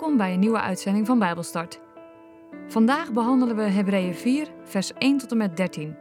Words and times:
Welkom 0.00 0.18
bij 0.18 0.32
een 0.32 0.40
nieuwe 0.40 0.60
uitzending 0.60 1.06
van 1.06 1.18
Bijbelstart. 1.18 1.80
Vandaag 2.68 3.12
behandelen 3.12 3.56
we 3.56 3.62
Hebreeën 3.62 4.14
4, 4.14 4.48
vers 4.64 4.92
1 4.92 5.18
tot 5.18 5.30
en 5.30 5.36
met 5.36 5.56
13. 5.56 5.96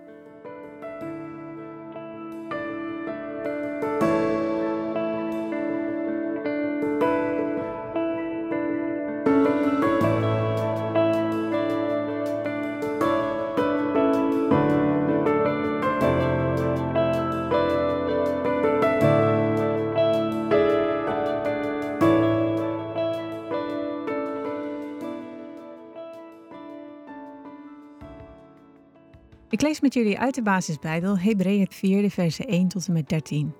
Ik 29.59 29.65
lees 29.65 29.79
met 29.79 29.93
jullie 29.93 30.19
uit 30.19 30.35
de 30.35 30.41
basisbijbel 30.41 31.17
Hebreeën 31.17 31.71
4, 31.71 32.01
de 32.01 32.09
versen 32.09 32.47
1 32.47 32.67
tot 32.67 32.87
en 32.87 32.93
met 32.93 33.09
13. 33.09 33.55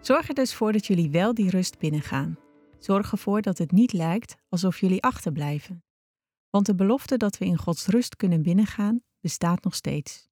Zorg 0.00 0.28
er 0.28 0.34
dus 0.34 0.54
voor 0.54 0.72
dat 0.72 0.86
jullie 0.86 1.10
wel 1.10 1.34
die 1.34 1.50
rust 1.50 1.78
binnengaan. 1.78 2.38
Zorg 2.78 3.12
ervoor 3.12 3.42
dat 3.42 3.58
het 3.58 3.70
niet 3.70 3.92
lijkt 3.92 4.36
alsof 4.48 4.80
jullie 4.80 5.02
achterblijven. 5.02 5.84
Want 6.50 6.66
de 6.66 6.74
belofte 6.74 7.16
dat 7.16 7.38
we 7.38 7.44
in 7.44 7.56
Gods 7.56 7.86
rust 7.86 8.16
kunnen 8.16 8.42
binnengaan, 8.42 9.02
bestaat 9.20 9.64
nog 9.64 9.74
steeds. 9.74 10.28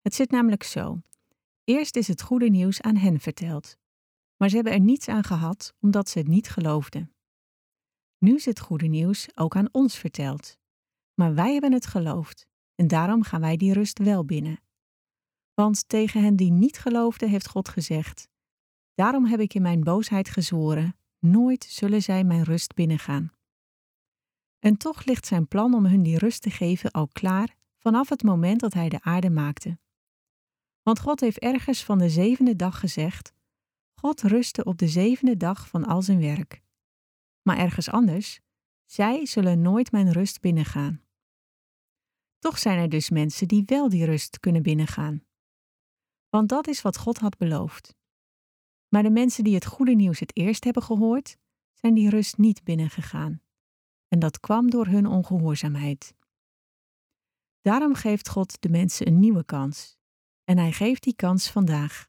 Het 0.00 0.14
zit 0.14 0.30
namelijk 0.30 0.62
zo. 0.62 1.00
Eerst 1.64 1.96
is 1.96 2.08
het 2.08 2.22
goede 2.22 2.48
nieuws 2.48 2.80
aan 2.80 2.96
hen 2.96 3.20
verteld. 3.20 3.76
Maar 4.36 4.48
ze 4.48 4.54
hebben 4.54 4.72
er 4.72 4.80
niets 4.80 5.08
aan 5.08 5.24
gehad 5.24 5.74
omdat 5.80 6.08
ze 6.08 6.18
het 6.18 6.28
niet 6.28 6.48
geloofden. 6.48 7.14
Nu 8.18 8.34
is 8.34 8.44
het 8.44 8.60
goede 8.60 8.86
nieuws 8.86 9.28
ook 9.34 9.56
aan 9.56 9.68
ons 9.72 9.96
verteld. 9.98 10.58
Maar 11.14 11.34
wij 11.34 11.52
hebben 11.52 11.72
het 11.72 11.86
geloofd 11.86 12.50
en 12.82 12.88
daarom 12.88 13.22
gaan 13.22 13.40
wij 13.40 13.56
die 13.56 13.72
rust 13.72 13.98
wel 13.98 14.24
binnen. 14.24 14.60
Want 15.54 15.88
tegen 15.88 16.22
hen 16.22 16.36
die 16.36 16.50
niet 16.50 16.78
geloofden 16.78 17.28
heeft 17.28 17.48
God 17.48 17.68
gezegd: 17.68 18.28
Daarom 18.94 19.24
heb 19.24 19.40
ik 19.40 19.54
in 19.54 19.62
mijn 19.62 19.80
boosheid 19.80 20.28
gezworen: 20.28 20.96
nooit 21.18 21.64
zullen 21.64 22.02
zij 22.02 22.24
mijn 22.24 22.42
rust 22.42 22.74
binnengaan. 22.74 23.32
En 24.58 24.76
toch 24.76 25.04
ligt 25.04 25.26
zijn 25.26 25.48
plan 25.48 25.74
om 25.74 25.86
hun 25.86 26.02
die 26.02 26.18
rust 26.18 26.42
te 26.42 26.50
geven 26.50 26.90
al 26.90 27.08
klaar 27.08 27.56
vanaf 27.78 28.08
het 28.08 28.22
moment 28.22 28.60
dat 28.60 28.74
hij 28.74 28.88
de 28.88 29.02
aarde 29.02 29.30
maakte. 29.30 29.78
Want 30.82 31.00
God 31.00 31.20
heeft 31.20 31.38
ergens 31.38 31.84
van 31.84 31.98
de 31.98 32.10
zevende 32.10 32.56
dag 32.56 32.80
gezegd: 32.80 33.32
God 33.94 34.22
rustte 34.22 34.64
op 34.64 34.78
de 34.78 34.88
zevende 34.88 35.36
dag 35.36 35.68
van 35.68 35.84
al 35.84 36.02
zijn 36.02 36.20
werk. 36.20 36.62
Maar 37.42 37.58
ergens 37.58 37.90
anders: 37.90 38.40
Zij 38.84 39.26
zullen 39.26 39.62
nooit 39.62 39.92
mijn 39.92 40.12
rust 40.12 40.40
binnengaan. 40.40 41.02
Toch 42.38 42.58
zijn 42.58 42.78
er 42.78 42.88
dus 42.88 43.10
mensen 43.10 43.48
die 43.48 43.62
wel 43.66 43.88
die 43.88 44.04
rust 44.04 44.40
kunnen 44.40 44.62
binnengaan. 44.62 45.24
Want 46.32 46.48
dat 46.48 46.66
is 46.66 46.82
wat 46.82 46.98
God 46.98 47.18
had 47.18 47.36
beloofd. 47.36 47.96
Maar 48.88 49.02
de 49.02 49.10
mensen 49.10 49.44
die 49.44 49.54
het 49.54 49.66
goede 49.66 49.92
nieuws 49.92 50.20
het 50.20 50.36
eerst 50.36 50.64
hebben 50.64 50.82
gehoord, 50.82 51.36
zijn 51.72 51.94
die 51.94 52.10
rust 52.10 52.38
niet 52.38 52.64
binnengegaan. 52.64 53.42
En 54.08 54.18
dat 54.18 54.40
kwam 54.40 54.70
door 54.70 54.86
hun 54.86 55.06
ongehoorzaamheid. 55.06 56.14
Daarom 57.60 57.94
geeft 57.94 58.28
God 58.28 58.62
de 58.62 58.68
mensen 58.68 59.06
een 59.06 59.18
nieuwe 59.18 59.44
kans. 59.44 59.96
En 60.44 60.58
hij 60.58 60.72
geeft 60.72 61.02
die 61.02 61.16
kans 61.16 61.50
vandaag. 61.50 62.08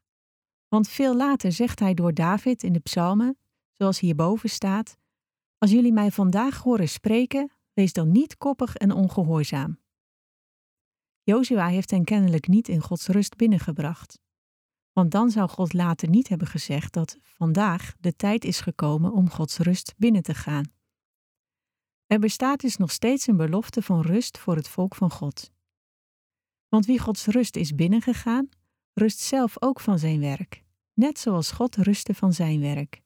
Want 0.68 0.88
veel 0.88 1.16
later 1.16 1.52
zegt 1.52 1.78
hij 1.78 1.94
door 1.94 2.14
David 2.14 2.62
in 2.62 2.72
de 2.72 2.80
psalmen, 2.80 3.38
zoals 3.72 4.00
hierboven 4.00 4.48
staat: 4.50 4.98
Als 5.58 5.70
jullie 5.70 5.92
mij 5.92 6.10
vandaag 6.10 6.58
horen 6.58 6.88
spreken, 6.88 7.52
wees 7.72 7.92
dan 7.92 8.12
niet 8.12 8.36
koppig 8.36 8.76
en 8.76 8.92
ongehoorzaam. 8.92 9.78
Jozua 11.26 11.68
heeft 11.68 11.90
hen 11.90 12.04
kennelijk 12.04 12.48
niet 12.48 12.68
in 12.68 12.80
Gods 12.80 13.06
rust 13.06 13.36
binnengebracht. 13.36 14.20
Want 14.92 15.10
dan 15.10 15.30
zou 15.30 15.48
God 15.48 15.72
later 15.72 16.08
niet 16.08 16.28
hebben 16.28 16.46
gezegd 16.46 16.92
dat 16.92 17.18
vandaag 17.22 17.94
de 18.00 18.16
tijd 18.16 18.44
is 18.44 18.60
gekomen 18.60 19.12
om 19.12 19.30
Gods 19.30 19.58
rust 19.58 19.94
binnen 19.96 20.22
te 20.22 20.34
gaan. 20.34 20.72
Er 22.06 22.18
bestaat 22.18 22.60
dus 22.60 22.76
nog 22.76 22.90
steeds 22.90 23.26
een 23.26 23.36
belofte 23.36 23.82
van 23.82 24.00
rust 24.00 24.38
voor 24.38 24.56
het 24.56 24.68
volk 24.68 24.94
van 24.94 25.10
God. 25.10 25.50
Want 26.68 26.86
wie 26.86 26.98
Gods 26.98 27.26
rust 27.26 27.56
is 27.56 27.74
binnengegaan, 27.74 28.48
rust 28.92 29.18
zelf 29.18 29.62
ook 29.62 29.80
van 29.80 29.98
zijn 29.98 30.20
werk, 30.20 30.64
net 30.92 31.18
zoals 31.18 31.50
God 31.50 31.76
rustte 31.76 32.14
van 32.14 32.32
zijn 32.32 32.60
werk. 32.60 33.02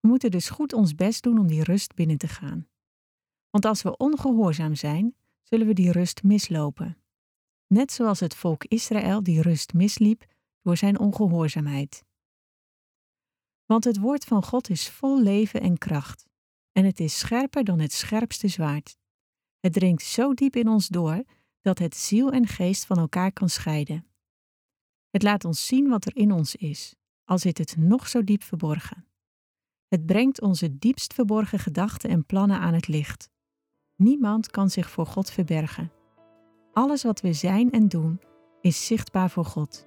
We 0.00 0.08
moeten 0.08 0.30
dus 0.30 0.50
goed 0.50 0.72
ons 0.72 0.94
best 0.94 1.22
doen 1.22 1.38
om 1.38 1.46
die 1.46 1.62
rust 1.62 1.94
binnen 1.94 2.18
te 2.18 2.28
gaan. 2.28 2.68
Want 3.50 3.64
als 3.64 3.82
we 3.82 3.96
ongehoorzaam 3.96 4.74
zijn, 4.74 5.14
zullen 5.50 5.66
we 5.66 5.72
die 5.72 5.92
rust 5.92 6.22
mislopen. 6.22 6.96
Net 7.66 7.92
zoals 7.92 8.20
het 8.20 8.34
volk 8.34 8.64
Israël 8.64 9.22
die 9.22 9.42
rust 9.42 9.72
misliep 9.72 10.24
door 10.62 10.76
zijn 10.76 10.98
ongehoorzaamheid. 10.98 12.04
Want 13.66 13.84
het 13.84 13.98
woord 13.98 14.24
van 14.24 14.44
God 14.44 14.70
is 14.70 14.88
vol 14.88 15.22
leven 15.22 15.60
en 15.60 15.78
kracht, 15.78 16.28
en 16.72 16.84
het 16.84 17.00
is 17.00 17.18
scherper 17.18 17.64
dan 17.64 17.78
het 17.78 17.92
scherpste 17.92 18.48
zwaard. 18.48 18.98
Het 19.60 19.72
dringt 19.72 20.02
zo 20.02 20.34
diep 20.34 20.56
in 20.56 20.68
ons 20.68 20.88
door 20.88 21.24
dat 21.60 21.78
het 21.78 21.96
ziel 21.96 22.32
en 22.32 22.46
geest 22.46 22.86
van 22.86 22.98
elkaar 22.98 23.32
kan 23.32 23.48
scheiden. 23.48 24.06
Het 25.10 25.22
laat 25.22 25.44
ons 25.44 25.66
zien 25.66 25.88
wat 25.88 26.04
er 26.04 26.16
in 26.16 26.32
ons 26.32 26.56
is, 26.56 26.94
al 27.24 27.38
zit 27.38 27.58
het 27.58 27.76
nog 27.76 28.08
zo 28.08 28.24
diep 28.24 28.42
verborgen. 28.42 29.06
Het 29.88 30.06
brengt 30.06 30.40
onze 30.40 30.78
diepst 30.78 31.14
verborgen 31.14 31.58
gedachten 31.58 32.10
en 32.10 32.26
plannen 32.26 32.58
aan 32.58 32.74
het 32.74 32.88
licht. 32.88 33.30
Niemand 34.00 34.50
kan 34.50 34.70
zich 34.70 34.90
voor 34.90 35.06
God 35.06 35.30
verbergen. 35.30 35.92
Alles 36.72 37.02
wat 37.02 37.20
we 37.20 37.32
zijn 37.32 37.70
en 37.70 37.88
doen 37.88 38.20
is 38.60 38.86
zichtbaar 38.86 39.30
voor 39.30 39.44
God. 39.44 39.86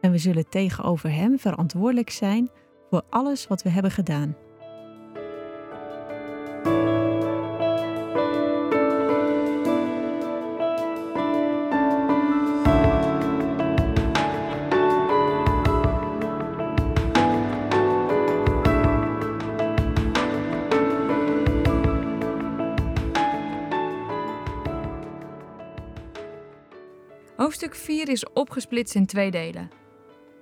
En 0.00 0.10
we 0.10 0.18
zullen 0.18 0.48
tegenover 0.48 1.10
Hem 1.10 1.38
verantwoordelijk 1.38 2.10
zijn 2.10 2.50
voor 2.90 3.02
alles 3.10 3.46
wat 3.46 3.62
we 3.62 3.68
hebben 3.68 3.90
gedaan. 3.90 4.36
Hoofdstuk 27.62 27.84
4 27.84 28.08
is 28.08 28.26
opgesplitst 28.32 28.94
in 28.94 29.06
twee 29.06 29.30
delen. 29.30 29.70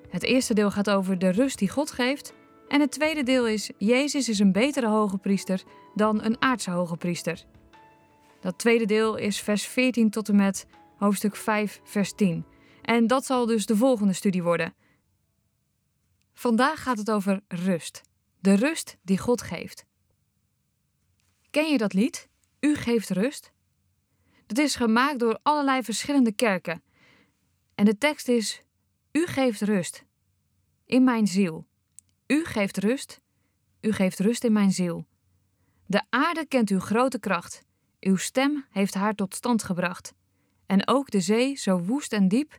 Het 0.09 0.23
eerste 0.23 0.55
deel 0.55 0.71
gaat 0.71 0.91
over 0.91 1.19
de 1.19 1.29
rust 1.29 1.59
die 1.59 1.69
God 1.69 1.91
geeft. 1.91 2.33
En 2.69 2.81
het 2.81 2.91
tweede 2.91 3.23
deel 3.23 3.47
is: 3.47 3.71
Jezus 3.79 4.29
is 4.29 4.39
een 4.39 4.53
betere 4.53 4.89
hoge 4.89 5.19
priester 5.19 5.63
dan 5.95 6.23
een 6.23 6.43
aardse 6.43 6.71
hoge 6.71 6.97
priester. 6.97 7.45
Dat 8.41 8.59
tweede 8.59 8.85
deel 8.85 9.17
is 9.17 9.41
vers 9.41 9.67
14 9.67 10.11
tot 10.11 10.29
en 10.29 10.37
met 10.37 10.67
hoofdstuk 10.97 11.37
5, 11.37 11.81
vers 11.85 12.13
10. 12.13 12.45
En 12.83 13.07
dat 13.07 13.25
zal 13.25 13.47
dus 13.47 13.67
de 13.67 13.77
volgende 13.77 14.13
studie 14.13 14.43
worden. 14.43 14.75
Vandaag 16.33 16.83
gaat 16.83 16.99
het 16.99 17.11
over 17.11 17.41
rust. 17.49 18.03
De 18.39 18.55
rust 18.55 18.97
die 19.03 19.19
God 19.19 19.43
geeft. 19.43 19.85
Ken 21.51 21.71
je 21.71 21.79
dat 21.79 21.93
lied? 21.93 22.29
U 22.61 22.77
geeft 22.77 23.11
rust? 23.11 23.53
Dat 24.47 24.59
is 24.59 24.75
gemaakt 24.75 25.19
door 25.19 25.39
allerlei 25.43 25.83
verschillende 25.83 26.33
kerken. 26.33 26.83
En 27.81 27.87
de 27.87 27.99
tekst 27.99 28.29
is: 28.29 28.63
U 29.13 29.27
geeft 29.27 29.61
rust 29.61 30.05
in 30.85 31.05
mijn 31.05 31.27
ziel. 31.27 31.67
U 32.27 32.45
geeft 32.45 32.77
rust. 32.77 33.21
U 33.81 33.93
geeft 33.93 34.19
rust 34.19 34.45
in 34.45 34.53
mijn 34.53 34.73
ziel. 34.73 35.07
De 35.87 36.03
aarde 36.11 36.47
kent 36.47 36.71
uw 36.71 36.81
grote 36.81 37.19
kracht. 37.19 37.65
Uw 38.01 38.17
stem 38.17 38.67
heeft 38.71 38.95
haar 38.95 39.15
tot 39.15 39.35
stand 39.35 39.63
gebracht. 39.63 40.15
En 40.67 40.89
ook 40.89 41.11
de 41.11 41.21
zee, 41.21 41.55
zo 41.55 41.79
woest 41.79 42.13
en 42.13 42.29
diep, 42.29 42.59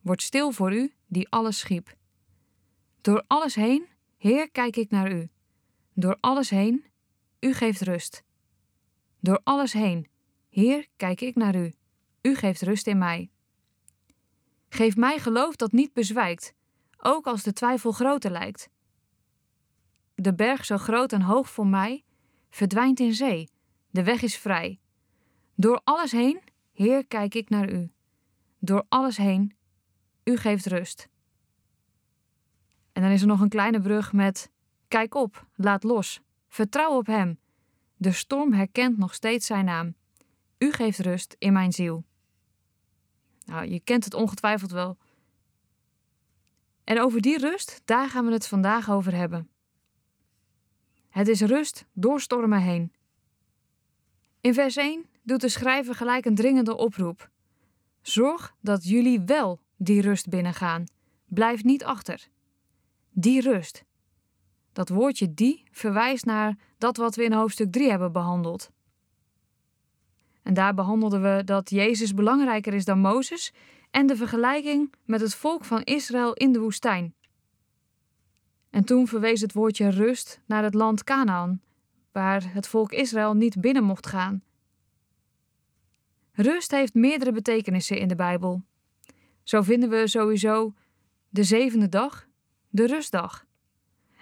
wordt 0.00 0.22
stil 0.22 0.52
voor 0.52 0.72
u 0.72 0.92
die 1.06 1.28
alles 1.28 1.58
schiep. 1.58 1.96
Door 3.00 3.24
alles 3.26 3.54
heen, 3.54 3.86
Heer, 4.16 4.50
kijk 4.50 4.76
ik 4.76 4.90
naar 4.90 5.12
u. 5.12 5.28
Door 5.94 6.16
alles 6.20 6.50
heen, 6.50 6.84
u 7.40 7.54
geeft 7.54 7.80
rust. 7.80 8.22
Door 9.20 9.40
alles 9.44 9.72
heen, 9.72 10.08
Heer, 10.48 10.86
kijk 10.96 11.20
ik 11.20 11.34
naar 11.34 11.56
u. 11.56 11.72
U 12.22 12.34
geeft 12.34 12.62
rust 12.62 12.86
in 12.86 12.98
mij. 12.98 13.30
Geef 14.72 14.96
mij 14.96 15.18
geloof 15.18 15.56
dat 15.56 15.72
niet 15.72 15.92
bezwijkt, 15.92 16.54
ook 16.96 17.26
als 17.26 17.42
de 17.42 17.52
twijfel 17.52 17.92
groter 17.92 18.30
lijkt. 18.30 18.68
De 20.14 20.34
berg 20.34 20.64
zo 20.64 20.76
groot 20.76 21.12
en 21.12 21.22
hoog 21.22 21.50
voor 21.50 21.66
mij 21.66 22.04
verdwijnt 22.50 23.00
in 23.00 23.14
zee, 23.14 23.48
de 23.90 24.04
weg 24.04 24.22
is 24.22 24.36
vrij. 24.36 24.80
Door 25.54 25.80
alles 25.84 26.12
heen, 26.12 26.40
Heer, 26.72 27.06
kijk 27.06 27.34
ik 27.34 27.48
naar 27.48 27.72
u. 27.72 27.90
Door 28.58 28.84
alles 28.88 29.16
heen, 29.16 29.56
u 30.24 30.36
geeft 30.36 30.66
rust. 30.66 31.08
En 32.92 33.02
dan 33.02 33.10
is 33.10 33.20
er 33.20 33.26
nog 33.26 33.40
een 33.40 33.48
kleine 33.48 33.80
brug 33.80 34.12
met: 34.12 34.50
Kijk 34.88 35.14
op, 35.14 35.46
laat 35.54 35.82
los, 35.82 36.20
vertrouw 36.48 36.96
op 36.96 37.06
Hem. 37.06 37.38
De 37.96 38.12
storm 38.12 38.52
herkent 38.52 38.98
nog 38.98 39.14
steeds 39.14 39.46
zijn 39.46 39.64
naam. 39.64 39.94
U 40.58 40.72
geeft 40.72 40.98
rust 40.98 41.36
in 41.38 41.52
mijn 41.52 41.72
ziel. 41.72 42.04
Nou, 43.50 43.66
je 43.66 43.80
kent 43.80 44.04
het 44.04 44.14
ongetwijfeld 44.14 44.70
wel. 44.70 44.96
En 46.84 47.00
over 47.00 47.20
die 47.20 47.38
rust, 47.38 47.82
daar 47.84 48.08
gaan 48.08 48.26
we 48.26 48.32
het 48.32 48.46
vandaag 48.46 48.90
over 48.90 49.14
hebben. 49.14 49.50
Het 51.08 51.28
is 51.28 51.40
rust 51.40 51.86
door 51.92 52.20
stormen 52.20 52.60
heen. 52.60 52.92
In 54.40 54.54
vers 54.54 54.76
1 54.76 55.06
doet 55.22 55.40
de 55.40 55.48
schrijver 55.48 55.94
gelijk 55.94 56.24
een 56.24 56.34
dringende 56.34 56.76
oproep. 56.76 57.30
Zorg 58.00 58.54
dat 58.60 58.84
jullie 58.84 59.20
wel 59.20 59.60
die 59.76 60.00
rust 60.00 60.28
binnengaan. 60.28 60.84
Blijf 61.26 61.64
niet 61.64 61.84
achter. 61.84 62.28
Die 63.10 63.40
rust. 63.40 63.84
Dat 64.72 64.88
woordje 64.88 65.34
die 65.34 65.62
verwijst 65.70 66.24
naar 66.24 66.56
dat 66.78 66.96
wat 66.96 67.14
we 67.14 67.24
in 67.24 67.32
hoofdstuk 67.32 67.72
3 67.72 67.90
hebben 67.90 68.12
behandeld. 68.12 68.70
En 70.50 70.56
daar 70.56 70.74
behandelden 70.74 71.22
we 71.22 71.44
dat 71.44 71.70
Jezus 71.70 72.14
belangrijker 72.14 72.74
is 72.74 72.84
dan 72.84 72.98
Mozes 72.98 73.52
en 73.90 74.06
de 74.06 74.16
vergelijking 74.16 74.94
met 75.04 75.20
het 75.20 75.34
volk 75.34 75.64
van 75.64 75.82
Israël 75.82 76.32
in 76.34 76.52
de 76.52 76.60
woestijn. 76.60 77.14
En 78.70 78.84
toen 78.84 79.06
verwees 79.06 79.40
het 79.40 79.52
woordje 79.52 79.88
rust 79.88 80.40
naar 80.46 80.62
het 80.62 80.74
land 80.74 81.04
Canaan, 81.04 81.60
waar 82.12 82.52
het 82.52 82.68
volk 82.68 82.92
Israël 82.92 83.34
niet 83.34 83.60
binnen 83.60 83.84
mocht 83.84 84.06
gaan. 84.06 84.42
Rust 86.32 86.70
heeft 86.70 86.94
meerdere 86.94 87.32
betekenissen 87.32 87.98
in 87.98 88.08
de 88.08 88.16
Bijbel. 88.16 88.62
Zo 89.42 89.62
vinden 89.62 89.90
we 89.90 90.06
sowieso 90.06 90.74
de 91.28 91.44
zevende 91.44 91.88
dag, 91.88 92.26
de 92.68 92.86
rustdag. 92.86 93.46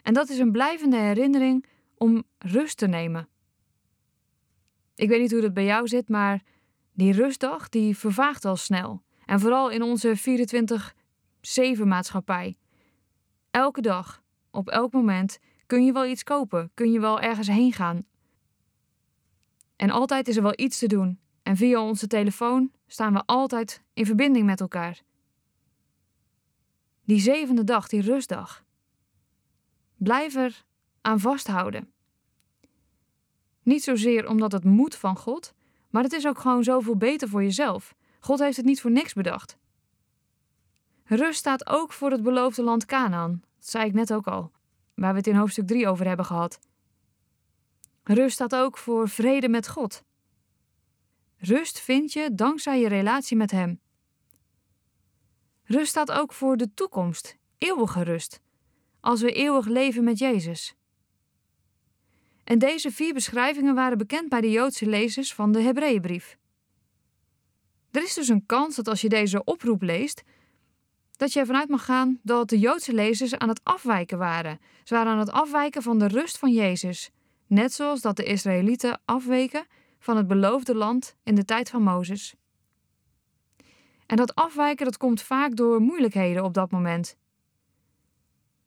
En 0.02 0.14
dat 0.14 0.28
is 0.28 0.38
een 0.38 0.52
blijvende 0.52 0.96
herinnering 0.96 1.64
om 1.96 2.22
rust 2.38 2.76
te 2.76 2.86
nemen. 2.86 3.28
Ik 4.98 5.08
weet 5.08 5.20
niet 5.20 5.30
hoe 5.32 5.40
dat 5.40 5.54
bij 5.54 5.64
jou 5.64 5.88
zit, 5.88 6.08
maar 6.08 6.42
die 6.92 7.12
rustdag 7.12 7.68
die 7.68 7.96
vervaagt 7.96 8.44
al 8.44 8.56
snel. 8.56 9.02
En 9.24 9.40
vooral 9.40 9.70
in 9.70 9.82
onze 9.82 10.18
24-7 11.78 11.82
maatschappij. 11.82 12.56
Elke 13.50 13.80
dag, 13.80 14.22
op 14.50 14.68
elk 14.68 14.92
moment, 14.92 15.38
kun 15.66 15.84
je 15.84 15.92
wel 15.92 16.06
iets 16.06 16.22
kopen, 16.24 16.70
kun 16.74 16.92
je 16.92 17.00
wel 17.00 17.20
ergens 17.20 17.46
heen 17.46 17.72
gaan. 17.72 18.06
En 19.76 19.90
altijd 19.90 20.28
is 20.28 20.36
er 20.36 20.42
wel 20.42 20.60
iets 20.60 20.78
te 20.78 20.86
doen. 20.86 21.18
En 21.42 21.56
via 21.56 21.80
onze 21.80 22.06
telefoon 22.06 22.72
staan 22.86 23.12
we 23.12 23.22
altijd 23.26 23.82
in 23.94 24.06
verbinding 24.06 24.46
met 24.46 24.60
elkaar. 24.60 25.02
Die 27.04 27.20
zevende 27.20 27.64
dag, 27.64 27.88
die 27.88 28.00
rustdag. 28.00 28.64
Blijf 29.96 30.34
er 30.34 30.64
aan 31.00 31.20
vasthouden. 31.20 31.92
Niet 33.68 33.82
zozeer 33.82 34.28
omdat 34.28 34.52
het 34.52 34.64
moet 34.64 34.94
van 34.94 35.16
God, 35.16 35.54
maar 35.90 36.02
het 36.02 36.12
is 36.12 36.26
ook 36.26 36.38
gewoon 36.38 36.64
zoveel 36.64 36.96
beter 36.96 37.28
voor 37.28 37.42
jezelf. 37.42 37.94
God 38.20 38.38
heeft 38.38 38.56
het 38.56 38.66
niet 38.66 38.80
voor 38.80 38.90
niks 38.90 39.12
bedacht. 39.12 39.58
Rust 41.04 41.38
staat 41.38 41.66
ook 41.66 41.92
voor 41.92 42.10
het 42.10 42.22
beloofde 42.22 42.62
land 42.62 42.84
Canaan. 42.84 43.42
Dat 43.58 43.68
zei 43.68 43.86
ik 43.86 43.92
net 43.92 44.12
ook 44.12 44.26
al, 44.26 44.50
waar 44.94 45.10
we 45.10 45.18
het 45.18 45.26
in 45.26 45.34
hoofdstuk 45.34 45.66
3 45.66 45.88
over 45.88 46.06
hebben 46.06 46.24
gehad. 46.24 46.58
Rust 48.02 48.34
staat 48.34 48.54
ook 48.54 48.78
voor 48.78 49.08
vrede 49.08 49.48
met 49.48 49.68
God. 49.68 50.02
Rust 51.36 51.80
vind 51.80 52.12
je 52.12 52.34
dankzij 52.34 52.80
je 52.80 52.88
relatie 52.88 53.36
met 53.36 53.50
Hem. 53.50 53.80
Rust 55.64 55.90
staat 55.90 56.12
ook 56.12 56.32
voor 56.32 56.56
de 56.56 56.74
toekomst, 56.74 57.36
eeuwige 57.58 58.02
rust, 58.02 58.40
als 59.00 59.20
we 59.20 59.32
eeuwig 59.32 59.66
leven 59.66 60.04
met 60.04 60.18
Jezus. 60.18 60.77
En 62.48 62.58
deze 62.58 62.90
vier 62.90 63.14
beschrijvingen 63.14 63.74
waren 63.74 63.98
bekend 63.98 64.28
bij 64.28 64.40
de 64.40 64.50
Joodse 64.50 64.86
lezers 64.86 65.34
van 65.34 65.52
de 65.52 65.60
Hebreeënbrief. 65.60 66.38
Er 67.90 68.02
is 68.02 68.14
dus 68.14 68.28
een 68.28 68.46
kans 68.46 68.76
dat 68.76 68.88
als 68.88 69.00
je 69.00 69.08
deze 69.08 69.44
oproep 69.44 69.82
leest, 69.82 70.22
dat 71.16 71.32
je 71.32 71.40
ervan 71.40 71.56
uit 71.56 71.68
mag 71.68 71.84
gaan 71.84 72.18
dat 72.22 72.48
de 72.48 72.58
Joodse 72.58 72.92
lezers 72.92 73.34
aan 73.34 73.48
het 73.48 73.60
afwijken 73.62 74.18
waren. 74.18 74.60
Ze 74.84 74.94
waren 74.94 75.12
aan 75.12 75.18
het 75.18 75.30
afwijken 75.30 75.82
van 75.82 75.98
de 75.98 76.06
rust 76.06 76.38
van 76.38 76.52
Jezus, 76.52 77.10
net 77.46 77.72
zoals 77.72 78.00
dat 78.00 78.16
de 78.16 78.24
Israëlieten 78.24 79.00
afweken 79.04 79.66
van 79.98 80.16
het 80.16 80.26
beloofde 80.26 80.74
land 80.74 81.16
in 81.22 81.34
de 81.34 81.44
tijd 81.44 81.70
van 81.70 81.82
Mozes. 81.82 82.34
En 84.06 84.16
dat 84.16 84.34
afwijken 84.34 84.84
dat 84.84 84.96
komt 84.96 85.22
vaak 85.22 85.56
door 85.56 85.80
moeilijkheden 85.80 86.44
op 86.44 86.54
dat 86.54 86.70
moment. 86.70 87.16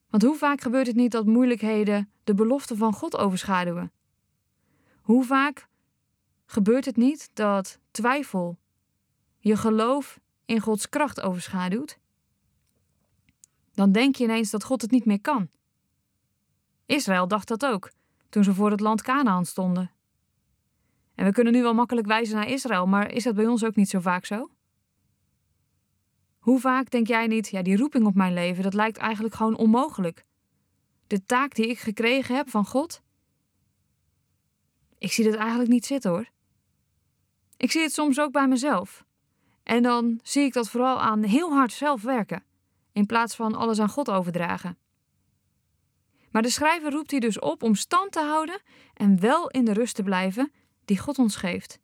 Want 0.10 0.24
hoe 0.24 0.36
vaak 0.36 0.62
gebeurt 0.62 0.88
het 0.88 0.95
niet 0.95 1.12
dat 1.12 1.25
moeilijkheden 1.25 2.11
de 2.23 2.33
belofte 2.33 2.75
van 2.75 2.94
God 2.94 3.18
overschaduwen? 3.18 3.91
Hoe 5.01 5.25
vaak 5.25 5.68
gebeurt 6.45 6.85
het 6.85 6.97
niet 6.97 7.29
dat 7.33 7.79
twijfel 7.91 8.57
je 9.39 9.56
geloof 9.57 10.19
in 10.45 10.59
Gods 10.59 10.89
kracht 10.89 11.21
overschaduwt? 11.21 12.00
Dan 13.73 13.91
denk 13.91 14.15
je 14.15 14.23
ineens 14.23 14.50
dat 14.50 14.63
God 14.63 14.81
het 14.81 14.91
niet 14.91 15.06
meer 15.06 15.21
kan. 15.21 15.50
Israël 16.85 17.27
dacht 17.27 17.47
dat 17.47 17.65
ook 17.65 17.91
toen 18.29 18.44
ze 18.44 18.53
voor 18.53 18.71
het 18.71 18.79
land 18.79 19.01
Canaan 19.01 19.45
stonden. 19.45 19.91
En 21.15 21.25
we 21.25 21.31
kunnen 21.31 21.53
nu 21.53 21.62
wel 21.62 21.74
makkelijk 21.74 22.07
wijzen 22.07 22.35
naar 22.35 22.47
Israël, 22.47 22.88
maar 22.88 23.12
is 23.12 23.24
dat 23.24 23.35
bij 23.35 23.47
ons 23.47 23.63
ook 23.65 23.75
niet 23.75 23.89
zo 23.89 24.00
vaak 24.00 24.25
zo? 24.25 24.50
Hoe 26.39 26.59
vaak 26.59 26.89
denk 26.91 27.07
jij 27.07 27.27
niet, 27.27 27.47
ja, 27.47 27.62
die 27.62 27.77
roeping 27.77 28.06
op 28.06 28.15
mijn 28.15 28.33
leven, 28.33 28.63
dat 28.63 28.74
lijkt 28.74 28.97
eigenlijk 28.97 29.35
gewoon 29.35 29.57
onmogelijk. 29.57 30.25
De 31.12 31.25
taak 31.25 31.56
die 31.56 31.68
ik 31.68 31.80
gekregen 31.80 32.36
heb 32.36 32.50
van 32.50 32.66
God, 32.66 33.02
ik 34.98 35.12
zie 35.12 35.24
dat 35.25 35.36
eigenlijk 35.36 35.69
niet 35.69 35.86
zitten 35.86 36.12
hoor. 36.12 36.30
Ik 37.58 37.72
zie 37.72 37.81
het 37.81 37.94
soms 37.94 38.19
ook 38.19 38.31
bij 38.31 38.48
mezelf. 38.48 39.06
En 39.63 39.84
dan 39.84 40.19
zie 40.24 40.44
ik 40.44 40.54
dat 40.54 40.69
vooral 40.69 41.00
aan 41.00 41.24
heel 41.24 41.54
hard 41.54 41.72
zelf 41.72 42.02
werken, 42.02 42.44
in 42.92 43.06
plaats 43.06 43.36
van 43.36 43.56
alles 43.56 43.80
aan 43.80 43.90
God 43.90 44.10
overdragen. 44.10 44.78
Maar 46.30 46.42
de 46.42 46.50
schrijver 46.50 46.92
roept 46.92 47.12
hier 47.12 47.19
dus 47.19 47.40
op 47.40 47.63
om 47.63 47.75
stand 47.75 48.12
te 48.12 48.22
houden 48.22 48.62
en 48.94 49.19
wel 49.19 49.50
in 49.50 49.66
de 49.66 49.74
rust 49.74 49.96
te 49.96 50.04
blijven 50.04 50.52
die 50.86 51.00
God 51.00 51.18
ons 51.18 51.36
geeft. 51.36 51.80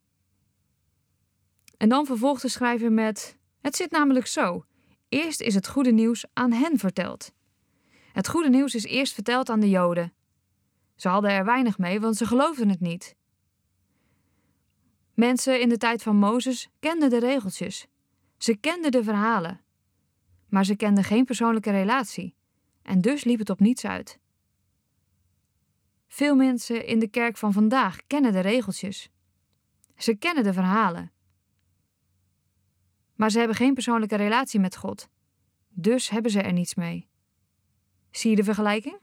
En 1.77 1.89
dan 1.89 2.05
vervolgt 2.05 2.41
de 2.41 2.49
schrijver 2.49 2.91
met: 2.91 3.37
Het 3.61 3.75
zit 3.75 3.91
namelijk 3.91 4.27
zo. 4.27 4.65
Eerst 5.09 5.41
is 5.41 5.55
het 5.55 5.67
goede 5.67 5.91
nieuws 5.91 6.25
aan 6.33 6.51
hen 6.51 6.77
verteld. 6.77 7.35
Het 8.17 8.27
goede 8.27 8.49
nieuws 8.49 8.75
is 8.75 8.83
eerst 8.83 9.13
verteld 9.13 9.49
aan 9.49 9.59
de 9.59 9.69
Joden. 9.69 10.13
Ze 10.95 11.09
hadden 11.09 11.31
er 11.31 11.45
weinig 11.45 11.77
mee, 11.77 11.99
want 11.99 12.17
ze 12.17 12.25
geloofden 12.25 12.69
het 12.69 12.79
niet. 12.79 13.15
Mensen 15.13 15.61
in 15.61 15.69
de 15.69 15.77
tijd 15.77 16.03
van 16.03 16.15
Mozes 16.15 16.69
kenden 16.79 17.09
de 17.09 17.19
regeltjes. 17.19 17.87
Ze 18.37 18.55
kenden 18.55 18.91
de 18.91 19.03
verhalen. 19.03 19.61
Maar 20.49 20.65
ze 20.65 20.75
kenden 20.75 21.03
geen 21.03 21.25
persoonlijke 21.25 21.71
relatie. 21.71 22.35
En 22.81 23.01
dus 23.01 23.23
liep 23.23 23.39
het 23.39 23.49
op 23.49 23.59
niets 23.59 23.85
uit. 23.85 24.19
Veel 26.07 26.35
mensen 26.35 26.85
in 26.85 26.99
de 26.99 27.07
kerk 27.07 27.37
van 27.37 27.53
vandaag 27.53 27.97
kennen 28.07 28.31
de 28.31 28.39
regeltjes. 28.39 29.09
Ze 29.95 30.15
kennen 30.15 30.43
de 30.43 30.53
verhalen. 30.53 31.11
Maar 33.15 33.31
ze 33.31 33.37
hebben 33.37 33.57
geen 33.57 33.73
persoonlijke 33.73 34.15
relatie 34.15 34.59
met 34.59 34.75
God. 34.75 35.09
Dus 35.69 36.09
hebben 36.09 36.31
ze 36.31 36.41
er 36.41 36.53
niets 36.53 36.75
mee. 36.75 37.07
Zie 38.17 38.29
je 38.29 38.35
de 38.35 38.43
vergelijking? 38.43 38.97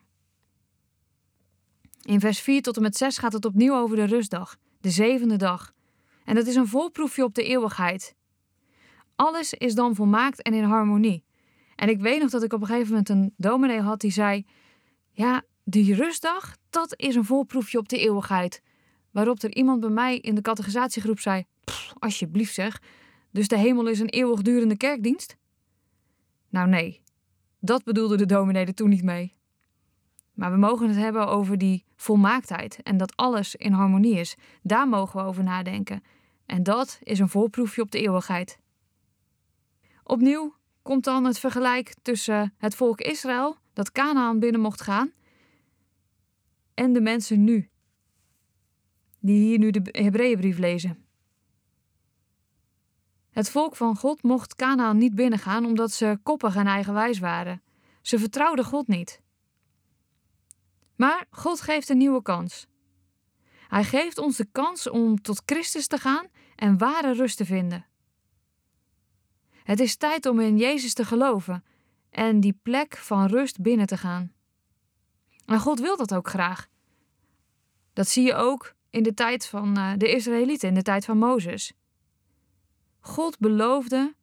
In 2.02 2.20
vers 2.20 2.40
4 2.40 2.62
tot 2.62 2.76
en 2.76 2.82
met 2.82 2.96
6 2.96 3.18
gaat 3.18 3.32
het 3.32 3.44
opnieuw 3.44 3.74
over 3.74 3.96
de 3.96 4.04
rustdag, 4.04 4.56
de 4.80 4.90
zevende 4.90 5.36
dag. 5.36 5.74
En 6.24 6.34
dat 6.34 6.46
is 6.46 6.54
een 6.54 6.66
voorproefje 6.66 7.24
op 7.24 7.34
de 7.34 7.44
eeuwigheid. 7.44 8.14
Alles 9.16 9.52
is 9.52 9.74
dan 9.74 9.94
volmaakt 9.94 10.42
en 10.42 10.54
in 10.54 10.64
harmonie. 10.64 11.24
En 11.76 11.88
ik 11.88 12.00
weet 12.00 12.20
nog 12.20 12.30
dat 12.30 12.42
ik 12.42 12.52
op 12.52 12.60
een 12.60 12.66
gegeven 12.66 12.88
moment 12.88 13.08
een 13.08 13.34
dominee 13.36 13.80
had 13.80 14.00
die 14.00 14.10
zei: 14.10 14.46
Ja, 15.12 15.42
die 15.64 15.94
rustdag, 15.94 16.56
dat 16.70 16.98
is 16.98 17.14
een 17.14 17.24
voorproefje 17.24 17.78
op 17.78 17.88
de 17.88 17.98
eeuwigheid. 17.98 18.62
Waarop 19.10 19.42
er 19.42 19.54
iemand 19.54 19.80
bij 19.80 19.90
mij 19.90 20.18
in 20.18 20.34
de 20.34 20.40
categorisatiegroep 20.40 21.20
zei: 21.20 21.44
Alsjeblieft 21.98 22.54
zeg, 22.54 22.82
dus 23.30 23.48
de 23.48 23.58
hemel 23.58 23.86
is 23.86 24.00
een 24.00 24.08
eeuwigdurende 24.08 24.76
kerkdienst? 24.76 25.36
Nou 26.48 26.68
nee, 26.68 27.02
dat 27.64 27.84
bedoelde 27.84 28.16
de 28.16 28.26
dominee 28.26 28.66
er 28.66 28.74
toen 28.74 28.88
niet 28.88 29.02
mee. 29.02 29.34
Maar 30.32 30.50
we 30.50 30.56
mogen 30.56 30.88
het 30.88 30.96
hebben 30.96 31.26
over 31.26 31.58
die 31.58 31.84
volmaaktheid 31.96 32.82
en 32.82 32.96
dat 32.96 33.16
alles 33.16 33.54
in 33.54 33.72
harmonie 33.72 34.18
is. 34.18 34.36
Daar 34.62 34.88
mogen 34.88 35.20
we 35.20 35.26
over 35.26 35.42
nadenken. 35.42 36.02
En 36.46 36.62
dat 36.62 36.98
is 37.02 37.18
een 37.18 37.28
voorproefje 37.28 37.82
op 37.82 37.90
de 37.90 38.00
eeuwigheid. 38.00 38.58
Opnieuw 40.02 40.54
komt 40.82 41.04
dan 41.04 41.24
het 41.24 41.38
vergelijk 41.38 41.94
tussen 42.02 42.54
het 42.58 42.74
volk 42.74 43.00
Israël, 43.00 43.56
dat 43.72 43.92
Canaan 43.92 44.38
binnen 44.38 44.60
mocht 44.60 44.80
gaan, 44.80 45.12
en 46.74 46.92
de 46.92 47.00
mensen 47.00 47.44
nu, 47.44 47.68
die 49.20 49.40
hier 49.40 49.58
nu 49.58 49.70
de 49.70 49.82
Hebreeënbrief 49.90 50.58
lezen. 50.58 51.03
Het 53.34 53.50
volk 53.50 53.76
van 53.76 53.96
God 53.96 54.22
mocht 54.22 54.54
Canaan 54.54 54.98
niet 54.98 55.14
binnengaan 55.14 55.64
omdat 55.64 55.92
ze 55.92 56.18
koppig 56.22 56.56
en 56.56 56.66
eigenwijs 56.66 57.18
waren. 57.18 57.62
Ze 58.02 58.18
vertrouwden 58.18 58.64
God 58.64 58.88
niet. 58.88 59.20
Maar 60.96 61.26
God 61.30 61.60
geeft 61.60 61.88
een 61.88 61.96
nieuwe 61.98 62.22
kans. 62.22 62.66
Hij 63.68 63.84
geeft 63.84 64.18
ons 64.18 64.36
de 64.36 64.48
kans 64.52 64.88
om 64.88 65.22
tot 65.22 65.42
Christus 65.46 65.86
te 65.86 65.98
gaan 65.98 66.26
en 66.56 66.78
ware 66.78 67.12
rust 67.12 67.36
te 67.36 67.44
vinden. 67.44 67.86
Het 69.62 69.80
is 69.80 69.96
tijd 69.96 70.26
om 70.26 70.40
in 70.40 70.58
Jezus 70.58 70.94
te 70.94 71.04
geloven 71.04 71.64
en 72.10 72.40
die 72.40 72.58
plek 72.62 72.96
van 72.96 73.26
rust 73.26 73.60
binnen 73.60 73.86
te 73.86 73.96
gaan. 73.96 74.32
En 75.46 75.58
God 75.58 75.80
wil 75.80 75.96
dat 75.96 76.14
ook 76.14 76.28
graag. 76.28 76.68
Dat 77.92 78.08
zie 78.08 78.24
je 78.24 78.34
ook 78.34 78.74
in 78.90 79.02
de 79.02 79.14
tijd 79.14 79.46
van 79.46 79.76
eh, 79.76 79.92
de 79.96 80.08
Israëlieten, 80.14 80.68
in 80.68 80.74
de 80.74 80.82
tijd 80.82 81.04
van 81.04 81.18
Mozes. 81.18 81.72
God 83.04 83.38
beloofde 83.38 84.14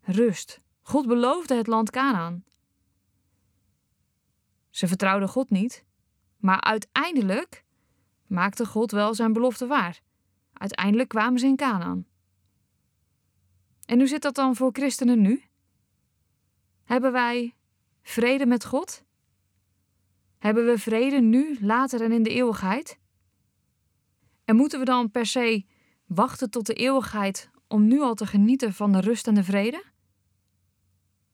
rust. 0.00 0.60
God 0.82 1.06
beloofde 1.06 1.54
het 1.54 1.66
land 1.66 1.90
Canaan. 1.90 2.44
Ze 4.70 4.86
vertrouwden 4.86 5.28
God 5.28 5.50
niet, 5.50 5.84
maar 6.36 6.60
uiteindelijk 6.60 7.64
maakte 8.26 8.66
God 8.66 8.90
wel 8.90 9.14
zijn 9.14 9.32
belofte 9.32 9.66
waar. 9.66 10.00
Uiteindelijk 10.52 11.08
kwamen 11.08 11.38
ze 11.38 11.46
in 11.46 11.56
Canaan. 11.56 12.06
En 13.84 13.98
hoe 13.98 14.08
zit 14.08 14.22
dat 14.22 14.34
dan 14.34 14.56
voor 14.56 14.70
christenen 14.72 15.20
nu? 15.20 15.42
Hebben 16.84 17.12
wij 17.12 17.54
vrede 18.02 18.46
met 18.46 18.64
God? 18.64 19.04
Hebben 20.38 20.66
we 20.66 20.78
vrede 20.78 21.20
nu, 21.20 21.58
later 21.60 22.02
en 22.02 22.12
in 22.12 22.22
de 22.22 22.30
eeuwigheid? 22.30 22.98
En 24.44 24.56
moeten 24.56 24.78
we 24.78 24.84
dan 24.84 25.10
per 25.10 25.26
se 25.26 25.64
wachten 26.04 26.50
tot 26.50 26.66
de 26.66 26.74
eeuwigheid 26.74 27.54
om 27.68 27.86
nu 27.86 28.00
al 28.00 28.14
te 28.14 28.26
genieten 28.26 28.72
van 28.72 28.92
de 28.92 29.00
rust 29.00 29.26
en 29.26 29.34
de 29.34 29.44
vrede? 29.44 29.84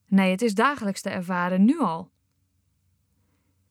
Nee, 0.06 0.30
het 0.30 0.42
is 0.42 0.54
dagelijks 0.54 1.00
te 1.00 1.10
ervaren, 1.10 1.64
nu 1.64 1.78
al. 1.78 2.10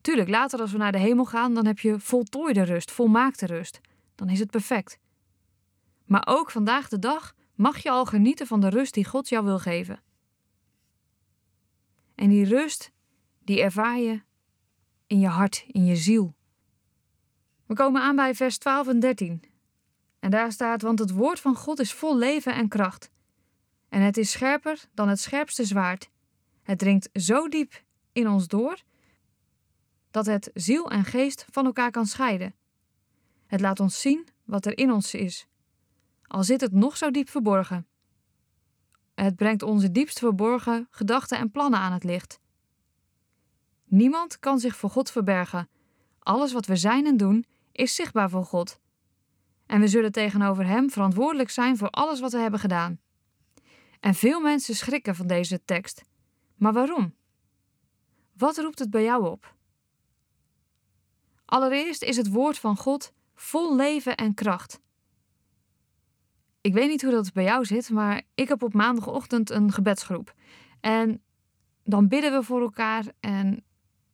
Tuurlijk, 0.02 0.30
later 0.30 0.60
als 0.60 0.72
we 0.72 0.78
naar 0.78 0.92
de 0.92 0.98
hemel 0.98 1.26
gaan, 1.26 1.54
dan 1.54 1.66
heb 1.66 1.80
je 1.80 2.00
voltooide 2.00 2.64
rust, 2.64 2.92
volmaakte 2.92 3.46
rust. 3.46 3.80
Dan 4.16 4.30
is 4.30 4.40
het 4.40 4.52
perfect. 4.52 5.00
Maar 6.06 6.24
ook 6.26 6.52
vandaag 6.52 6.88
de 6.88 7.00
dag 7.00 7.36
mag 7.56 7.78
je 7.78 7.90
al 7.90 8.06
genieten 8.06 8.48
van 8.48 8.60
de 8.60 8.70
rust 8.70 8.94
die 8.94 9.06
God 9.06 9.30
jou 9.30 9.46
wil 9.46 9.60
geven. 9.60 10.02
En 12.16 12.30
die 12.30 12.46
rust, 12.46 12.92
die 13.44 13.62
ervaar 13.62 14.00
je 14.00 14.22
in 15.08 15.20
je 15.20 15.28
hart, 15.28 15.66
in 15.68 15.86
je 15.86 15.96
ziel. 15.96 16.36
We 17.66 17.74
komen 17.74 18.02
aan 18.02 18.16
bij 18.16 18.36
vers 18.36 18.58
12 18.58 18.88
en 18.88 19.00
13. 19.00 19.51
En 20.22 20.30
daar 20.30 20.52
staat: 20.52 20.82
Want 20.82 21.00
het 21.00 21.12
woord 21.12 21.40
van 21.40 21.56
God 21.56 21.80
is 21.80 21.94
vol 21.94 22.18
leven 22.18 22.54
en 22.54 22.68
kracht. 22.68 23.12
En 23.90 24.02
het 24.02 24.18
is 24.18 24.32
scherper 24.32 24.90
dan 24.94 25.10
het 25.10 25.20
scherpste 25.20 25.66
zwaard. 25.66 26.10
Het 26.64 26.80
dringt 26.80 27.10
zo 27.14 27.48
diep 27.48 27.84
in 28.12 28.28
ons 28.28 28.48
door 28.48 28.82
dat 30.12 30.26
het 30.26 30.50
ziel 30.54 30.92
en 30.92 31.06
geest 31.06 31.46
van 31.50 31.66
elkaar 31.66 31.92
kan 31.92 32.06
scheiden. 32.06 32.56
Het 33.48 33.62
laat 33.62 33.80
ons 33.80 34.02
zien 34.02 34.28
wat 34.44 34.66
er 34.66 34.78
in 34.78 34.92
ons 34.92 35.14
is, 35.14 35.48
al 36.28 36.44
zit 36.44 36.62
het 36.62 36.72
nog 36.72 36.98
zo 36.98 37.12
diep 37.12 37.30
verborgen. 37.30 37.88
Het 39.14 39.36
brengt 39.36 39.64
onze 39.64 39.92
diepst 39.92 40.20
verborgen 40.20 40.88
gedachten 40.90 41.38
en 41.38 41.52
plannen 41.52 41.80
aan 41.80 41.94
het 41.94 42.04
licht. 42.04 42.40
Niemand 43.86 44.40
kan 44.40 44.60
zich 44.60 44.76
voor 44.76 44.90
God 44.90 45.12
verbergen. 45.12 45.70
Alles 46.20 46.54
wat 46.54 46.66
we 46.66 46.76
zijn 46.76 47.06
en 47.06 47.18
doen 47.18 47.46
is 47.72 47.96
zichtbaar 47.96 48.30
voor 48.30 48.46
God. 48.46 48.80
En 49.72 49.80
we 49.80 49.88
zullen 49.88 50.12
tegenover 50.12 50.66
Hem 50.66 50.90
verantwoordelijk 50.90 51.50
zijn 51.50 51.78
voor 51.78 51.90
alles 51.90 52.20
wat 52.20 52.32
we 52.32 52.38
hebben 52.38 52.60
gedaan. 52.60 53.00
En 54.00 54.14
veel 54.14 54.42
mensen 54.42 54.76
schrikken 54.76 55.16
van 55.16 55.28
deze 55.28 55.64
tekst. 55.66 56.04
Maar 56.56 56.74
waarom? 56.74 57.16
Wat 58.38 58.58
roept 58.58 58.80
het 58.80 58.90
bij 58.90 59.04
jou 59.04 59.28
op? 59.28 59.56
Allereerst 61.46 62.04
is 62.04 62.18
het 62.18 62.30
woord 62.30 62.58
van 62.58 62.78
God 62.78 63.14
vol 63.36 63.76
leven 63.76 64.16
en 64.16 64.34
kracht. 64.34 64.80
Ik 66.62 66.74
weet 66.74 66.90
niet 66.90 67.02
hoe 67.02 67.12
dat 67.12 67.34
bij 67.34 67.44
jou 67.44 67.66
zit, 67.66 67.90
maar 67.90 68.22
ik 68.36 68.48
heb 68.48 68.64
op 68.64 68.74
maandagochtend 68.74 69.50
een 69.50 69.72
gebedsgroep. 69.72 70.34
En 70.80 71.24
dan 71.84 72.08
bidden 72.08 72.32
we 72.32 72.44
voor 72.44 72.62
elkaar 72.62 73.06
en 73.20 73.64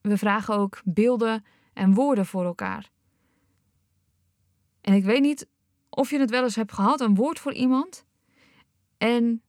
we 0.01 0.17
vragen 0.17 0.55
ook 0.55 0.81
beelden 0.83 1.45
en 1.73 1.93
woorden 1.93 2.25
voor 2.25 2.45
elkaar. 2.45 2.89
En 4.87 4.93
ik 4.93 5.03
weet 5.03 5.21
niet 5.21 5.47
of 5.89 6.09
je 6.09 6.19
het 6.19 6.29
wel 6.29 6.43
eens 6.43 6.55
hebt 6.55 6.71
gehad, 6.71 7.01
een 7.01 7.15
woord 7.15 7.39
voor 7.39 7.53
iemand. 7.53 8.05
En 8.97 9.41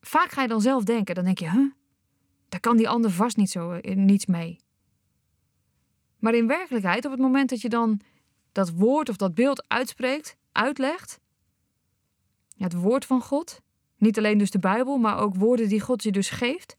vaak 0.00 0.30
ga 0.30 0.42
je 0.42 0.48
dan 0.48 0.60
zelf 0.60 0.84
denken, 0.84 1.14
dan 1.14 1.24
denk 1.24 1.38
je, 1.38 1.50
huh, 1.50 1.72
daar 2.48 2.60
kan 2.60 2.76
die 2.76 2.88
ander 2.88 3.10
vast 3.10 3.36
niet 3.36 3.50
zo 3.50 3.72
eh, 3.72 3.96
niets 3.96 4.26
mee. 4.26 4.60
Maar 6.18 6.34
in 6.34 6.46
werkelijkheid, 6.46 7.04
op 7.04 7.10
het 7.10 7.20
moment 7.20 7.50
dat 7.50 7.60
je 7.60 7.68
dan 7.68 8.00
dat 8.52 8.70
woord 8.70 9.08
of 9.08 9.16
dat 9.16 9.34
beeld 9.34 9.64
uitspreekt, 9.68 10.36
uitlegt, 10.52 11.20
het 12.56 12.74
woord 12.74 13.04
van 13.04 13.22
God, 13.22 13.60
niet 13.96 14.18
alleen 14.18 14.38
dus 14.38 14.50
de 14.50 14.58
Bijbel, 14.58 14.98
maar 14.98 15.18
ook 15.18 15.34
woorden 15.34 15.68
die 15.68 15.80
God 15.80 16.02
je 16.02 16.12
dus 16.12 16.30
geeft. 16.30 16.76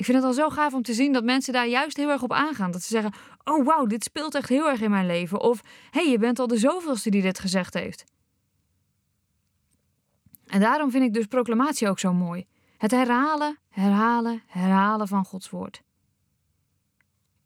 Ik 0.00 0.06
vind 0.06 0.18
het 0.18 0.26
al 0.26 0.32
zo 0.32 0.48
gaaf 0.48 0.74
om 0.74 0.82
te 0.82 0.94
zien 0.94 1.12
dat 1.12 1.24
mensen 1.24 1.52
daar 1.52 1.66
juist 1.66 1.96
heel 1.96 2.08
erg 2.08 2.22
op 2.22 2.32
aangaan. 2.32 2.70
Dat 2.70 2.82
ze 2.82 2.88
zeggen: 2.88 3.12
Oh 3.44 3.64
wauw, 3.66 3.86
dit 3.86 4.04
speelt 4.04 4.34
echt 4.34 4.48
heel 4.48 4.68
erg 4.68 4.80
in 4.80 4.90
mijn 4.90 5.06
leven. 5.06 5.40
Of 5.40 5.60
hé, 5.90 6.00
hey, 6.00 6.10
je 6.10 6.18
bent 6.18 6.38
al 6.38 6.46
de 6.46 6.56
zoveelste 6.56 7.10
die 7.10 7.22
dit 7.22 7.38
gezegd 7.38 7.74
heeft. 7.74 8.04
En 10.46 10.60
daarom 10.60 10.90
vind 10.90 11.04
ik 11.04 11.12
dus 11.12 11.26
proclamatie 11.26 11.88
ook 11.88 11.98
zo 11.98 12.12
mooi. 12.12 12.46
Het 12.76 12.90
herhalen, 12.90 13.58
herhalen, 13.68 14.42
herhalen 14.46 15.08
van 15.08 15.24
Gods 15.24 15.50
woord. 15.50 15.82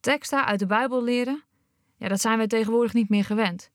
Teksten 0.00 0.44
uit 0.44 0.58
de 0.58 0.66
Bijbel 0.66 1.02
leren, 1.02 1.44
ja, 1.96 2.08
dat 2.08 2.20
zijn 2.20 2.36
wij 2.36 2.46
tegenwoordig 2.46 2.92
niet 2.92 3.08
meer 3.08 3.24
gewend. 3.24 3.70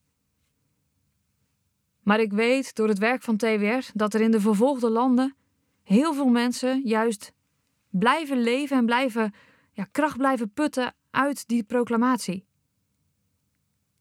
Maar 2.04 2.20
ik 2.20 2.32
weet 2.32 2.76
door 2.76 2.88
het 2.88 3.00
werk 3.00 3.22
van 3.22 3.38
TWR 3.38 3.90
dat 3.94 4.14
er 4.14 4.22
in 4.22 4.32
de 4.32 4.42
vervolgde 4.42 4.90
landen 4.90 5.36
heel 5.84 6.14
veel 6.14 6.30
mensen 6.30 6.82
juist 6.84 7.34
blijven 7.90 8.42
leven 8.42 8.78
en 8.78 8.86
blijven, 8.86 9.34
ja, 9.72 9.84
kracht 9.92 10.18
blijven 10.18 10.54
putten 10.54 10.94
uit 11.12 11.48
die 11.48 11.64
proclamatie. 11.64 12.46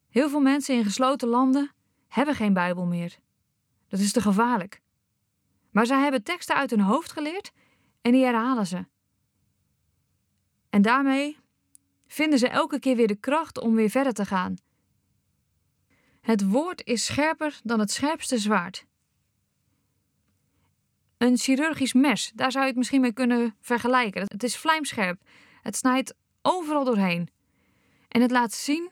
Heel 0.08 0.28
veel 0.28 0.40
mensen 0.40 0.74
in 0.74 0.84
gesloten 0.84 1.28
landen 1.28 1.72
hebben 2.08 2.34
geen 2.34 2.52
Bijbel 2.52 2.86
meer. 2.86 3.18
Dat 3.88 4.00
is 4.00 4.12
te 4.12 4.20
gevaarlijk. 4.20 4.80
Maar 5.70 5.86
zij 5.86 6.02
hebben 6.02 6.22
teksten 6.22 6.56
uit 6.56 6.70
hun 6.70 6.80
hoofd 6.80 7.12
geleerd 7.12 7.52
en 8.00 8.12
die 8.12 8.24
herhalen 8.24 8.66
ze. 8.66 8.86
En 10.70 10.82
daarmee 10.82 11.36
vinden 12.06 12.38
ze 12.38 12.48
elke 12.48 12.78
keer 12.78 12.96
weer 12.96 13.06
de 13.06 13.16
kracht 13.16 13.58
om 13.60 13.74
weer 13.74 13.90
verder 13.90 14.12
te 14.12 14.24
gaan. 14.24 14.56
Het 16.20 16.48
woord 16.48 16.86
is 16.86 17.04
scherper 17.04 17.60
dan 17.62 17.80
het 17.80 17.90
scherpste 17.90 18.38
zwaard. 18.38 18.86
Een 21.18 21.36
chirurgisch 21.36 21.92
mes, 21.92 22.32
daar 22.34 22.52
zou 22.52 22.64
je 22.64 22.70
het 22.70 22.78
misschien 22.78 23.00
mee 23.00 23.12
kunnen 23.12 23.54
vergelijken. 23.60 24.22
Het 24.22 24.42
is 24.42 24.56
vlijmscherp. 24.56 25.20
Het 25.62 25.76
snijdt 25.76 26.14
overal 26.42 26.84
doorheen. 26.84 27.28
En 28.08 28.20
het 28.20 28.30
laat 28.30 28.52
zien 28.52 28.90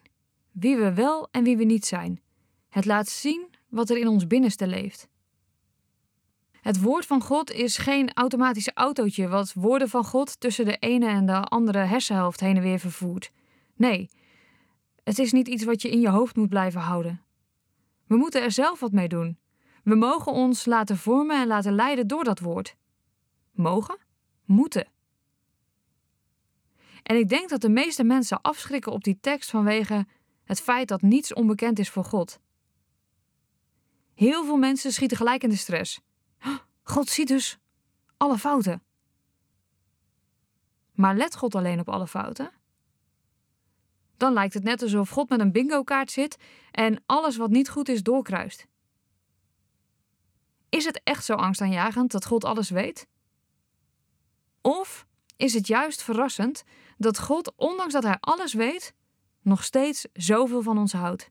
wie 0.53 0.77
we 0.77 0.95
wel 0.95 1.29
en 1.31 1.45
wie 1.45 1.57
we 1.57 1.65
niet 1.65 1.87
zijn. 1.87 2.21
Het 2.69 2.85
laat 2.85 3.09
zien 3.09 3.49
wat 3.69 3.91
er 3.91 3.97
in 3.97 4.09
ons 4.09 4.27
binnenste 4.27 4.67
leeft. 4.67 5.09
Het 6.61 6.81
woord 6.81 7.07
van 7.07 7.23
God 7.23 7.51
is 7.51 7.77
geen 7.77 8.13
automatische 8.15 8.71
autootje 8.75 9.29
wat 9.29 9.53
woorden 9.53 9.89
van 9.89 10.05
God 10.05 10.41
tussen 10.41 10.65
de 10.65 10.77
ene 10.77 11.07
en 11.07 11.27
de 11.27 11.41
andere 11.41 11.79
hersenhelft 11.79 12.41
heen 12.41 12.57
en 12.57 12.63
weer 12.63 12.79
vervoert. 12.79 13.31
Nee, 13.77 14.11
het 15.05 15.19
is 15.19 15.33
niet 15.33 15.49
iets 15.49 15.65
wat 15.65 15.83
je 15.83 15.91
in 15.91 16.01
je 16.01 16.09
hoofd 16.09 16.37
moet 16.37 16.49
blijven 16.49 16.81
houden. 16.81 17.23
We 18.07 18.17
moeten 18.17 18.43
er 18.43 18.53
zelf 18.53 18.81
wat 18.81 18.93
mee 18.93 19.09
doen. 19.09 19.39
We 19.87 19.95
mogen 19.95 20.33
ons 20.33 20.65
laten 20.65 20.97
vormen 20.97 21.41
en 21.41 21.47
laten 21.47 21.75
leiden 21.75 22.07
door 22.07 22.25
dat 22.25 22.39
woord. 22.39 22.77
Mogen? 23.53 23.99
Moeten. 24.45 24.89
En 27.03 27.17
ik 27.17 27.29
denk 27.29 27.49
dat 27.49 27.61
de 27.61 27.69
meeste 27.69 28.05
mensen 28.05 28.41
afschrikken 28.41 28.93
op 28.93 29.05
die 29.05 29.19
tekst 29.21 29.51
vanwege 29.51 30.07
het 30.45 30.61
feit 30.61 30.89
dat 30.89 31.03
niets 31.03 31.35
onbekend 31.35 31.79
is 31.79 31.91
voor 31.91 32.05
God. 32.05 32.41
Heel 34.15 34.45
veel 34.45 34.57
mensen 34.57 34.93
schieten 34.93 35.17
gelijk 35.17 35.43
in 35.43 35.49
de 35.49 35.57
stress. 35.57 36.01
God 36.83 37.09
ziet 37.09 37.29
dus 37.29 37.59
alle 38.17 38.39
fouten. 38.39 38.83
Maar 40.93 41.17
let 41.17 41.37
God 41.37 41.55
alleen 41.55 41.81
op 41.81 41.89
alle 41.89 42.07
fouten? 42.07 42.51
Dan 44.17 44.33
lijkt 44.33 44.55
het 44.55 44.65
net 44.65 44.83
alsof 44.83 45.11
God 45.11 45.29
met 45.29 45.41
een 45.41 45.53
bingo-kaart 45.53 46.11
zit 46.11 46.37
en 46.71 47.03
alles 47.07 47.37
wat 47.37 47.51
niet 47.51 47.69
goed 47.69 47.89
is 47.89 48.03
doorkruist. 48.03 48.67
Is 50.69 50.85
het 50.85 51.01
echt 51.05 51.25
zo 51.25 51.35
angstaanjagend 51.35 52.11
dat 52.11 52.27
God 52.27 52.45
alles 52.45 52.71
weet? 52.71 53.07
Of 54.61 55.07
is 55.37 55.55
het 55.55 55.67
juist 55.67 56.03
verrassend 56.03 56.65
dat 56.97 57.19
God, 57.19 57.53
ondanks 57.57 57.93
dat 57.93 58.03
Hij 58.03 58.17
alles 58.21 58.55
weet, 58.55 58.95
nog 59.43 59.65
steeds 59.65 60.07
zoveel 60.13 60.63
van 60.63 60.79
ons 60.79 60.93
houdt? 60.93 61.31